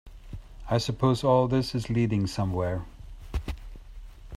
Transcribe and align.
I 0.67 0.79
suppose 0.79 1.23
all 1.23 1.47
this 1.47 1.75
is 1.75 1.91
leading 1.91 2.25
somewhere? 2.25 2.85